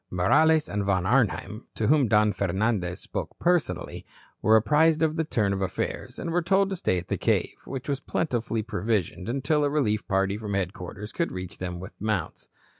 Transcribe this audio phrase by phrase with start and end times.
[0.09, 4.03] Morales and Von Arnheim, to whom Don Fernandez spoke personally,
[4.41, 7.53] were apprised of the turn of affairs, and were told to stay at the cave,
[7.65, 12.49] which was plentifully provisioned, until a relief party from headquarters could reach them with mounts.